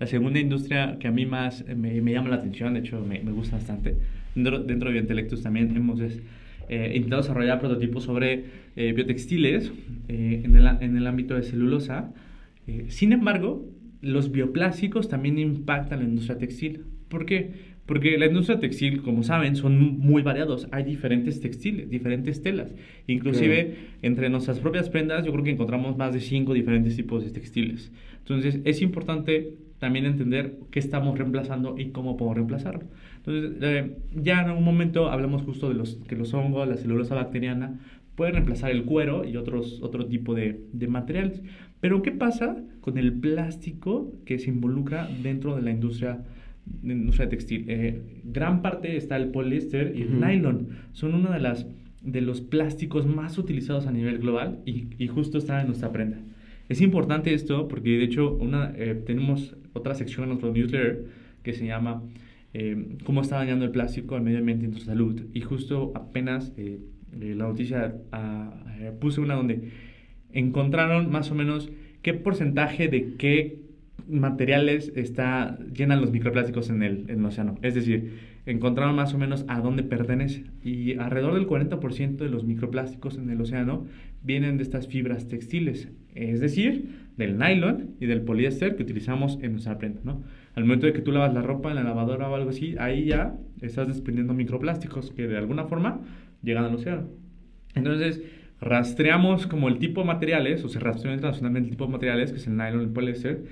[0.00, 3.20] la, segunda industria que a mí más me, me, llama la atención, de hecho me,
[3.20, 3.96] me gusta bastante.
[4.34, 6.00] Dentro, dentro de Biointelectus también hemos
[6.68, 8.44] eh, intentado desarrollar prototipos sobre
[8.74, 9.72] eh, biotextiles
[10.08, 12.12] eh, en, el, en, el, ámbito de celulosa.
[12.88, 13.70] sin embargo,
[14.02, 16.82] los bioplásticos también impactan la industria textil.
[17.08, 17.75] ¿Por qué?
[17.86, 20.66] Porque la industria textil, como saben, son muy variados.
[20.72, 22.74] Hay diferentes textiles, diferentes telas.
[23.06, 27.30] Inclusive, entre nuestras propias prendas, yo creo que encontramos más de cinco diferentes tipos de
[27.30, 27.92] textiles.
[28.18, 32.84] Entonces, es importante también entender qué estamos reemplazando y cómo podemos reemplazarlo.
[33.18, 37.14] Entonces, eh, ya en algún momento hablamos justo de los, que los hongos, la celulosa
[37.14, 37.78] bacteriana,
[38.16, 41.42] pueden reemplazar el cuero y otros, otro tipo de, de, materiales.
[41.80, 46.24] Pero, ¿qué pasa con el plástico que se involucra dentro de la industria,
[46.66, 47.64] de industria textil?
[47.68, 50.68] Eh, gran parte está el poliéster y el nylon.
[50.92, 51.66] Son uno de, las,
[52.02, 56.18] de los plásticos más utilizados a nivel global y, y justo están en nuestra prenda.
[56.68, 61.06] Es importante esto porque, de hecho, una, eh, tenemos otra sección en nuestro newsletter
[61.42, 62.02] que se llama
[62.58, 65.20] eh, cómo está dañando el plástico al medio ambiente y nuestra salud.
[65.34, 66.80] Y justo apenas eh,
[67.20, 68.50] eh, la noticia ah,
[68.98, 69.72] puse una donde
[70.32, 73.60] encontraron más o menos qué porcentaje de qué
[74.08, 77.56] materiales está, llenan los microplásticos en el, en el océano.
[77.62, 80.44] Es decir, encontraron más o menos a dónde pertenece.
[80.62, 83.86] Y alrededor del 40% de los microplásticos en el océano
[84.22, 85.88] vienen de estas fibras textiles.
[86.14, 90.22] Es decir, del nylon y del poliéster que utilizamos en nuestra prenda, ¿no?
[90.54, 93.04] al momento de que tú lavas la ropa en la lavadora o algo así, ahí
[93.04, 96.00] ya estás desprendiendo microplásticos que de alguna forma
[96.42, 97.08] llegan al océano.
[97.74, 98.22] Entonces,
[98.58, 102.38] rastreamos como el tipo de materiales, o se rastreó internacionalmente el tipo de materiales, que
[102.38, 103.44] es el nylon, el poliéster,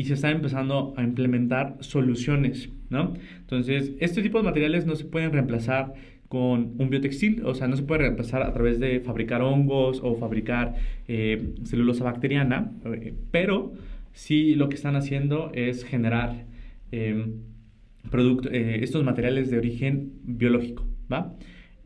[0.00, 3.14] y se está empezando a implementar soluciones, ¿no?
[3.40, 5.92] Entonces, este tipo de materiales no se pueden reemplazar
[6.28, 10.14] con un biotextil, o sea, no se puede reemplazar a través de fabricar hongos o
[10.14, 10.76] fabricar
[11.08, 13.72] eh, celulosa bacteriana, eh, pero
[14.12, 16.46] sí lo que están haciendo es generar
[16.92, 17.42] Em,
[18.50, 21.36] eh, estos materiales de origen biológico, ¿va?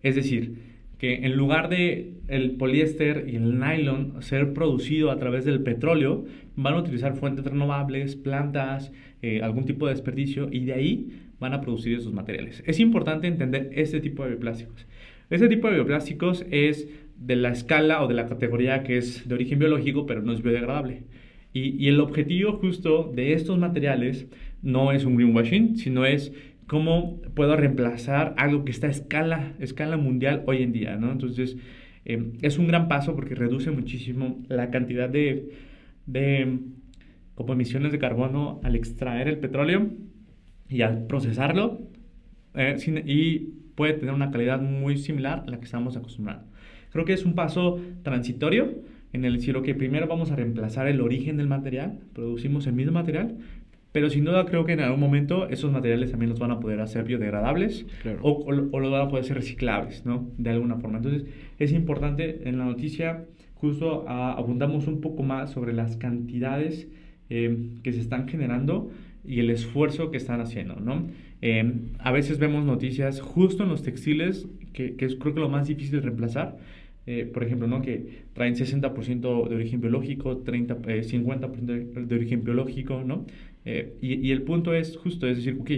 [0.03, 0.64] Es decir,
[1.05, 6.25] que en lugar de el poliéster y el nylon ser producido a través del petróleo,
[6.57, 8.91] van a utilizar fuentes renovables, plantas,
[9.21, 12.63] eh, algún tipo de desperdicio y de ahí van a producir esos materiales.
[12.67, 14.87] Es importante entender este tipo de bioplásticos.
[15.29, 16.89] Este tipo de bioplásticos es
[17.19, 20.43] de la escala o de la categoría que es de origen biológico, pero no es
[20.43, 21.03] biodegradable.
[21.53, 24.27] Y, y el objetivo justo de estos materiales
[24.63, 26.33] no es un greenwashing, sino es
[26.67, 31.13] cómo puedo reemplazar algo que está a escala, escala mundial hoy en día, ¿no?
[31.13, 31.57] Entonces,
[32.05, 35.51] em, es un gran paso porque reduce muchísimo la cantidad de,
[36.07, 36.59] de
[37.35, 39.91] como emisiones de carbono al extraer el petróleo
[40.69, 41.81] y al procesarlo
[42.55, 43.39] eh, y
[43.75, 46.45] puede tener una calidad muy similar a la que estamos acostumbrados.
[46.91, 48.73] Creo que es un paso transitorio
[49.13, 52.93] en el decir, que primero vamos a reemplazar el origen del material, producimos el mismo
[52.93, 53.37] material,
[53.95, 56.81] pero sin duda creo que en algún momento esos materiales también los van a poder
[56.81, 57.87] hacer biodegradables
[58.23, 60.29] o, o, o, los van a poder ser reciclables, ¿no?
[60.37, 60.97] De alguna forma.
[60.97, 61.27] Entonces
[61.61, 66.89] es importante en la noticia justo abundamos un poco más sobre las cantidades
[67.31, 68.91] eh, que se están generando
[69.25, 71.07] y el esfuerzo que están haciendo, ¿no?
[71.41, 75.49] Eh, a veces vemos noticias justo en los textiles, que, que es creo que lo
[75.49, 76.59] más difícil de reemplazar,
[77.07, 77.83] eh, por ejemplo, ¿no?
[77.83, 83.27] que traen 60% de origen biológico, 30, 50% de origen biológico, ¿no?
[83.65, 85.71] Eh, y, el punto es justo, es decir, ok,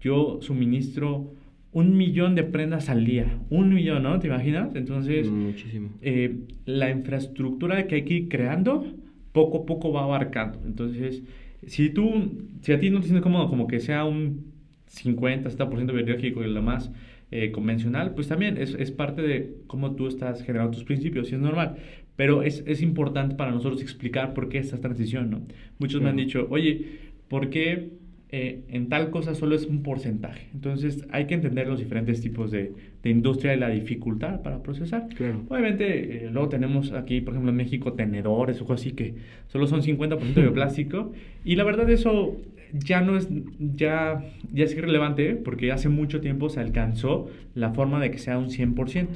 [0.00, 1.32] yo suministro
[1.72, 4.18] un millón de prendas al día, un millón, ¿no?
[4.18, 4.74] ¿Te imaginas?
[4.74, 5.90] Entonces, Muchísimo.
[6.02, 8.84] Eh, la infraestructura que hay que ir creando,
[9.32, 10.58] poco a poco va abarcando.
[10.66, 11.22] Entonces,
[11.66, 14.50] si tú, si a ti no te sientes cómodo como que sea un
[14.86, 16.90] 50, 70% biológico y lo más
[17.30, 21.36] eh, convencional, pues también es, es, parte de cómo tú estás generando tus principios y
[21.36, 21.76] es normal.
[22.16, 25.42] Pero es, es importante para nosotros explicar por qué esta transición, ¿no?
[25.78, 27.90] Muchos me han dicho, oye, porque
[28.28, 30.48] eh, en tal cosa solo es un porcentaje.
[30.52, 35.08] Entonces hay que entender los diferentes tipos de, de industria y la dificultad para procesar.
[35.16, 35.44] Claro.
[35.48, 39.14] Obviamente, eh, luego tenemos aquí, por ejemplo, en México, tenedores o cosas así que
[39.46, 41.12] solo son 50% de bioplástico.
[41.44, 42.36] Y la verdad, eso
[42.72, 48.00] ya no es, ya, ya es irrelevante porque hace mucho tiempo se alcanzó la forma
[48.00, 49.06] de que sea un 100%.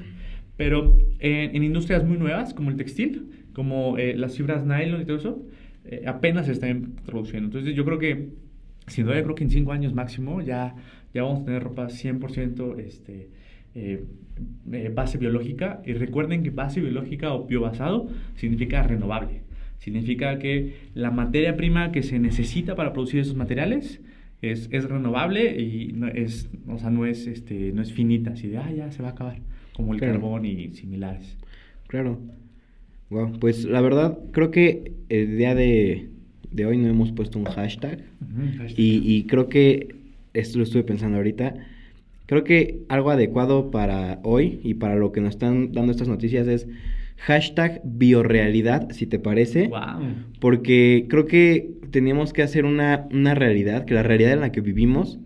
[0.57, 5.05] Pero en, en industrias muy nuevas, como el textil, como eh, las fibras nylon y
[5.05, 5.43] todo eso,
[5.85, 7.47] eh, apenas se están introduciendo.
[7.49, 8.31] Entonces, yo creo que,
[8.87, 10.75] sin duda, yo creo que en 5 años máximo ya,
[11.13, 13.29] ya vamos a tener ropa 100% este,
[13.75, 14.05] eh,
[14.95, 15.83] base biológica.
[15.85, 19.43] Y recuerden que base biológica o biobasado significa renovable.
[19.79, 24.01] Significa que la materia prima que se necesita para producir esos materiales
[24.41, 28.49] es, es renovable y no es, o sea, no es, este, no es finita, así
[28.49, 29.39] de, ah, ya se va a acabar,
[29.75, 30.15] como el Claro.
[30.15, 31.37] carbón y similares.
[31.87, 32.19] Claro.
[33.11, 36.09] Wow, pues la verdad, creo que el día de,
[36.51, 38.05] de hoy no hemos puesto un hashtag.
[38.77, 39.97] Y, y creo que,
[40.33, 41.55] esto lo estuve pensando ahorita,
[42.27, 46.47] creo que algo adecuado para hoy y para lo que nos están dando estas noticias
[46.49, 46.67] es
[47.19, 49.69] hashtag biorealidad, si te parece.
[49.69, 49.81] Wow.
[50.41, 54.61] Porque creo que teníamos que hacer una, una realidad, que la realidad en la que
[54.61, 55.19] vivimos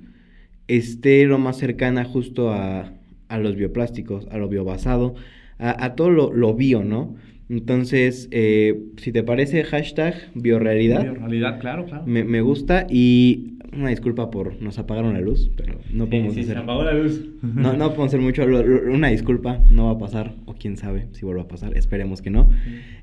[0.66, 2.92] esté lo más cercana justo a,
[3.28, 5.14] a los bioplásticos, a lo biobasado,
[5.58, 7.16] a, a todo lo, lo bio, ¿no?
[7.48, 12.04] Entonces, eh, si te parece, hashtag biorealidad, realidad, claro, claro.
[12.06, 16.34] me, me gusta y una disculpa por nos apagaron la luz, pero no Sí, podemos
[16.34, 16.62] sí, se hacer...
[16.62, 17.24] apagó la luz.
[17.42, 18.44] No, no podemos hacer mucho,
[18.92, 22.30] una disculpa, no va a pasar, o quién sabe si vuelve a pasar, esperemos que
[22.30, 22.50] no.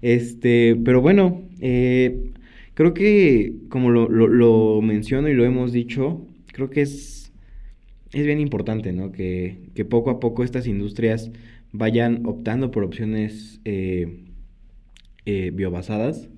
[0.01, 2.31] Este, pero bueno, eh,
[2.73, 7.31] creo que como lo, lo- lo menciono y lo hemos dicho, creo que es,
[8.13, 9.11] es bien importante, ¿no?
[9.11, 11.31] Que, que poco a poco estas industrias
[11.71, 14.24] vayan optando por opciones eh,
[15.25, 16.29] eh, biobasadas.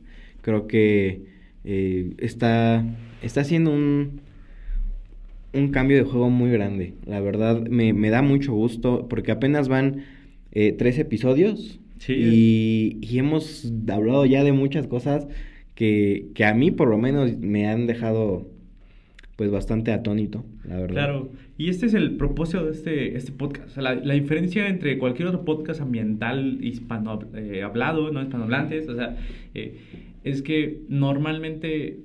[0.42, 1.24] Creo que
[1.64, 2.86] eh, está,
[3.22, 4.22] está haciendo un,
[5.54, 6.94] un cambio de juego muy grande.
[7.06, 10.04] La verdad, me, me da mucho gusto porque apenas van
[10.52, 12.14] eh, tres episodios Sí.
[12.16, 15.28] y, y hemos hablado ya de muchas cosas
[15.74, 18.48] que, que a mí por lo menos me han dejado
[19.36, 20.94] pues bastante atónito, la verdad.
[20.94, 23.78] Claro, y este es el propósito de este, este podcast.
[23.78, 29.18] La diferencia entre cualquier otro podcast ambiental hispano eh, hablado, no hispanohablantes, o sea,
[29.56, 29.80] eh,
[30.24, 32.00] es que normalmente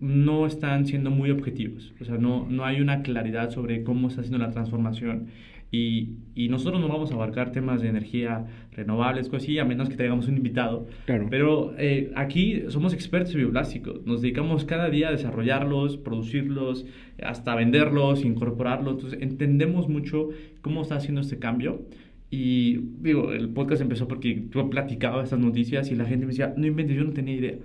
[0.00, 1.92] no están siendo muy objetivos.
[2.00, 5.28] O sea, no, no hay una claridad sobre cómo está haciendo la transformación.
[5.74, 9.88] Y, y nosotros no vamos a abarcar temas de energía renovables, cosas así, a menos
[9.88, 10.86] que tengamos un invitado.
[11.06, 11.28] Claro.
[11.30, 14.04] Pero eh, aquí somos expertos en bioplásticos.
[14.04, 16.84] Nos dedicamos cada día a desarrollarlos, producirlos,
[17.22, 18.96] hasta venderlos, incorporarlos.
[18.96, 20.28] Entonces entendemos mucho
[20.60, 21.86] cómo está haciendo este cambio.
[22.28, 26.52] Y digo, el podcast empezó porque yo platicaba estas noticias y la gente me decía,
[26.54, 27.56] no inventes, yo no tenía idea.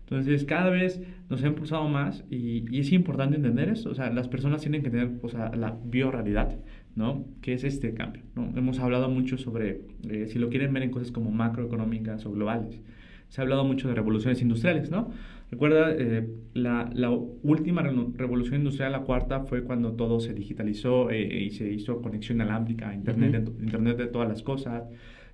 [0.00, 1.00] Entonces, cada vez
[1.30, 3.90] nos ha impulsado más y, y es importante entender esto.
[3.90, 6.58] O sea, las personas tienen que tener o sea, la biorrealidad,
[6.96, 7.24] ¿no?
[7.42, 8.52] Que es este cambio, ¿no?
[8.56, 12.80] Hemos hablado mucho sobre, eh, si lo quieren ver en cosas como macroeconómicas o globales,
[13.28, 15.10] se ha hablado mucho de revoluciones industriales, ¿no?
[15.50, 21.10] Recuerda, eh, la, la última re- revolución industrial, la cuarta, fue cuando todo se digitalizó
[21.10, 24.84] eh, y se hizo conexión inalámbrica a Internet, de, to- Internet de todas las cosas.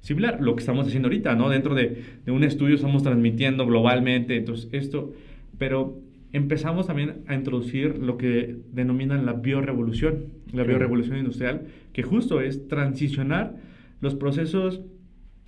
[0.00, 1.50] Similar, lo que estamos haciendo ahorita, ¿no?
[1.50, 5.12] Dentro de, de un estudio estamos transmitiendo globalmente, entonces esto,
[5.58, 5.98] pero
[6.32, 12.68] empezamos también a introducir lo que denominan la biorevolución, la biorevolución industrial, que justo es
[12.68, 13.56] transicionar
[14.00, 14.80] los procesos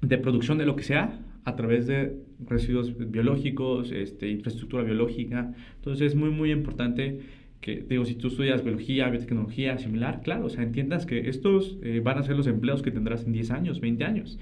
[0.01, 5.55] de producción de lo que sea a través de residuos biológicos, este, infraestructura biológica.
[5.77, 7.21] Entonces es muy, muy importante
[7.61, 12.01] que, digo, si tú estudias biología, biotecnología, similar, claro, o sea, entiendas que estos eh,
[12.03, 14.39] van a ser los empleos que tendrás en 10 años, 20 años.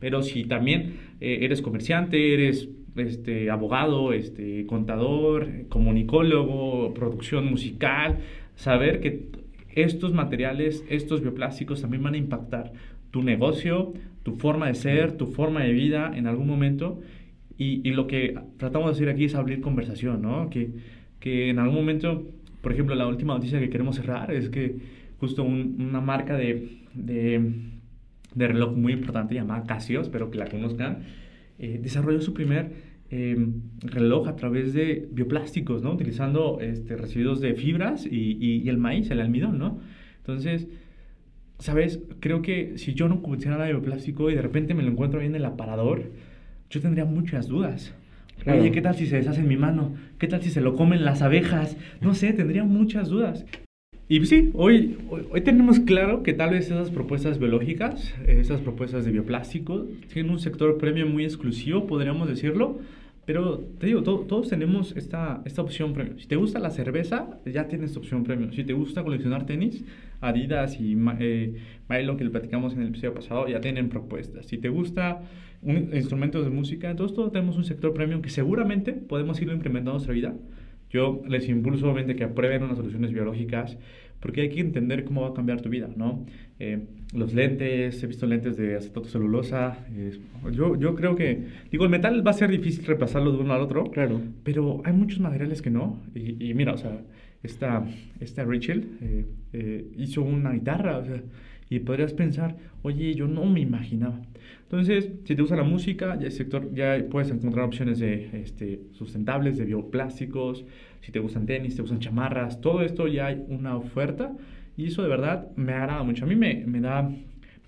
[0.00, 8.18] Pero si también eh, eres comerciante, eres este, abogado, este, contador, comunicólogo, producción musical,
[8.54, 9.26] saber que
[9.74, 12.72] estos materiales, estos bioplásticos también van a impactar
[13.10, 17.00] tu negocio, tu forma de ser, tu forma de vida en algún momento.
[17.58, 20.50] Y, y lo que tratamos de hacer aquí es abrir conversación, ¿no?
[20.50, 20.70] Que,
[21.20, 22.24] que en algún momento,
[22.60, 24.76] por ejemplo, la última noticia que queremos cerrar es que
[25.18, 27.52] justo un- una marca de, de,
[28.34, 31.04] de reloj muy importante llamada Casio, espero que la conozcan,
[31.58, 33.36] eh, desarrolló su primer eh,
[33.82, 35.92] reloj a través de bioplásticos, ¿no?
[35.92, 39.78] Utilizando este, residuos de fibras y, y- y el maíz, el almidón, ¿no?
[40.18, 40.66] Entonces,
[41.58, 42.00] ¿sabes?
[42.20, 45.20] Creo que si yo no conociera nada de bioplástico y de repente me lo encuentro
[45.20, 46.10] ahí en el aparador,
[46.70, 47.94] yo tendría muchas dudas.
[48.42, 48.60] Claro.
[48.60, 49.94] Oye, ¿qué tal si se deshace en mi mano?
[50.18, 51.76] ¿Qué tal si se lo comen las abejas?
[52.00, 53.44] No sé, tendría muchas dudas.
[54.06, 58.60] Y pues sí, hoy, hoy, hoy tenemos claro que tal vez esas propuestas biológicas, esas
[58.60, 62.80] propuestas de bioplástico, tienen un sector premium muy exclusivo, podríamos decirlo,
[63.24, 66.18] Pero te digo, todos tenemos esta, esta opción premium.
[66.18, 68.52] Si te gusta la cerveza, ya tienes opción premium.
[68.52, 69.82] Si te gusta coleccionar tenis,
[70.20, 71.54] Adidas y eh,
[71.88, 74.44] Milo, que le platicamos en el episodio pasado, ya tienen propuestas.
[74.44, 75.22] Si te gusta
[75.62, 79.92] un, instrumentos de música, entonces todos tenemos un sector premium que seguramente podemos irlo implementando
[79.92, 80.34] en nuestra vida.
[80.94, 83.76] Yo les impulso obviamente que aprueben unas soluciones biológicas
[84.20, 86.24] porque hay que entender cómo va a cambiar tu vida, ¿no?
[86.60, 89.76] Eh, los lentes, he visto lentes de acetato celulosa,
[90.52, 93.60] yo, yo creo que, digo, el metal va a ser difícil reemplazarlo de uno al
[93.60, 94.20] otro, claro.
[94.44, 97.02] pero hay muchos materiales que no, y, mira, o sea,
[97.42, 97.84] esta,
[98.20, 101.20] esta Rachel eh, eh, hizo una guitarra, o sea,
[101.68, 104.22] y podrías pensar, oye, yo no me imaginaba.
[104.74, 108.80] Entonces, si te gusta la música, ya, el sector, ya puedes encontrar opciones de este,
[108.90, 110.64] sustentables, de bioplásticos,
[111.00, 114.32] si te gustan tenis, te gustan chamarras, todo esto ya hay una oferta
[114.76, 116.24] y eso de verdad me agrada mucho.
[116.24, 117.08] A mí me, me da,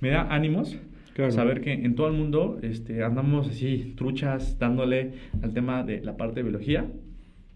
[0.00, 0.76] me da ánimos
[1.30, 6.16] saber que en todo el mundo este, andamos así truchas dándole al tema de la
[6.16, 6.86] parte de biología.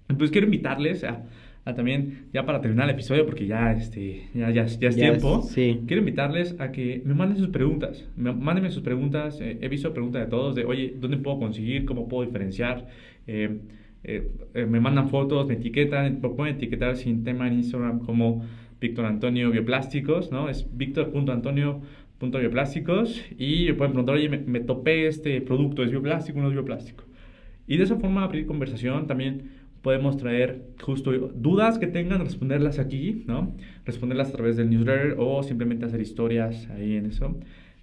[0.09, 1.25] Entonces quiero invitarles a,
[1.65, 5.43] a también, ya para terminar el episodio, porque ya, este, ya, ya, ya es tiempo,
[5.43, 5.83] sí.
[5.87, 8.09] quiero invitarles a que me manden sus preguntas.
[8.17, 9.39] Me, mándenme sus preguntas.
[9.41, 11.85] Eh, he visto preguntas de todos de, oye, ¿dónde puedo conseguir?
[11.85, 12.87] ¿Cómo puedo diferenciar?
[13.27, 13.61] Eh,
[14.03, 18.47] eh, eh, me mandan fotos, me etiquetan, me pueden etiquetar sin tema en Instagram como
[18.81, 20.49] Víctor Antonio Bioplásticos, ¿no?
[20.49, 26.49] Es Víctor.antonio.bioplásticos y me pueden preguntar, oye, me, topé este producto, ¿es bioplástico o no
[26.49, 27.05] es bioplástico?
[27.67, 29.51] Y de esa forma abrir conversación también
[29.83, 33.55] podemos traer justo dudas que tengan, responderlas aquí, ¿no?
[33.85, 37.37] Responderlas a través del newsletter o simplemente hacer historias ahí en eso.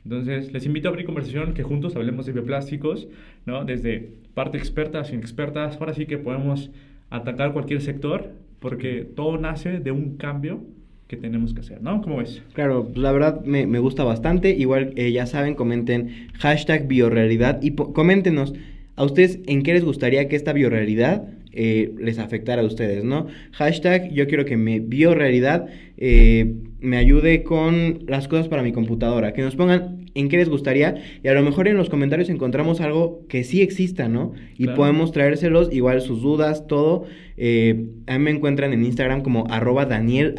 [0.04, 3.08] Entonces, les invito a abrir conversación, que juntos hablemos de bioplásticos,
[3.46, 3.66] ¿no?
[3.66, 6.70] Desde parte experta, sin expertas, ahora sí que podemos
[7.10, 8.30] atacar cualquier sector,
[8.60, 10.62] porque todo nace de un cambio
[11.08, 12.02] que tenemos que hacer, ¿no?
[12.02, 12.42] ¿Cómo ves?
[12.54, 14.52] Claro, pues la verdad me, me gusta bastante.
[14.52, 18.54] Igual eh, ya saben, comenten hashtag biorealidad y coméntenos
[18.96, 21.28] a ustedes en qué les gustaría que esta biorealidad
[21.58, 23.28] eh, les afectara a ustedes, ¿no?
[23.52, 29.34] Hashtag yo quiero que mi biorealidad eh, me ayude con las cosas para mi computadora.
[29.34, 32.82] Que nos pongan en qué les gustaría y a lo mejor en los comentarios encontramos
[32.82, 34.34] algo que sí exista, ¿no?
[34.58, 37.06] Y podemos traérselos, igual sus dudas, todo.
[37.40, 40.34] Eh, a mí me encuentran en Instagram como arroba Daniel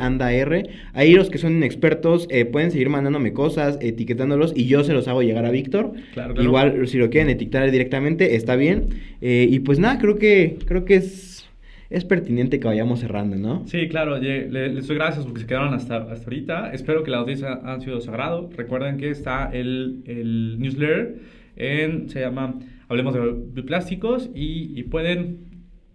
[0.94, 5.06] Ahí los que son expertos eh, pueden seguir mandándome cosas, etiquetándolos y yo se los
[5.06, 5.92] hago llegar a Víctor.
[6.40, 8.88] Igual si lo quieren etiquetar directamente, está bien.
[9.20, 11.37] Eh, y pues nada, creo que, creo que es
[11.90, 13.66] es pertinente que vayamos cerrando, ¿no?
[13.66, 14.18] Sí, claro.
[14.18, 16.72] Les doy gracias porque se quedaron hasta, hasta ahorita.
[16.72, 18.50] Espero que la audiencia han sido sagrado.
[18.56, 21.16] Recuerden que está el, el newsletter
[21.56, 22.58] en, se llama
[22.88, 25.48] Hablemos de Plásticos y, y pueden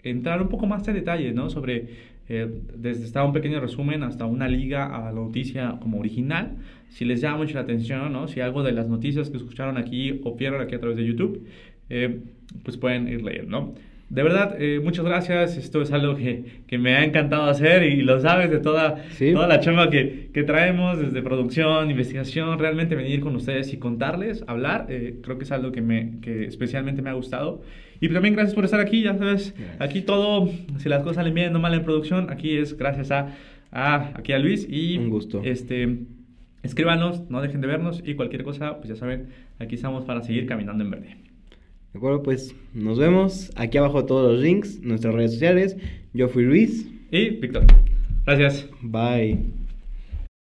[0.04, 1.50] entrar un poco más en detalle, ¿no?
[1.50, 1.89] Sobre,
[2.28, 6.58] eh, desde está un pequeño resumen hasta una liga a la noticia como original.
[6.89, 8.28] Si les llama mucho la atención, ¿no?
[8.28, 11.48] Si algo de las noticias que escucharon aquí o vieron aquí a través de YouTube,
[11.89, 12.20] eh,
[12.64, 13.74] pues pueden ir leyendo, ¿no?
[14.10, 15.58] De verdad, eh, muchas gracias.
[15.58, 19.47] Esto es algo que, que, me ha encantado hacer y lo sabes de toda, toda
[19.47, 24.86] la chamba que, que, traemos desde producción, investigación, realmente venir con ustedes y contarles, hablar.
[24.89, 27.62] Eh, creo que es algo que, me, que especialmente me ha gustado.
[27.99, 31.54] Y también gracias por estar aquí, ya sabes, aquí todo, si las cosas salen bien,
[31.54, 33.30] no mal en producción, aquí es gracias a,
[33.72, 34.97] a, aquí a Luis y...
[34.97, 35.41] Un gusto.
[35.43, 35.99] Este,
[36.64, 40.45] escríbanos, no dejen de vernos y cualquier cosa, pues ya saben, aquí estamos para seguir
[40.47, 41.33] caminando en verde.
[41.94, 43.52] De acuerdo, pues nos vemos.
[43.56, 45.78] Aquí abajo todos los links, nuestras redes sociales.
[46.14, 46.88] Yo fui Luis.
[47.12, 47.66] Y Víctor.
[48.26, 48.68] Gracias.
[48.82, 49.62] Bye.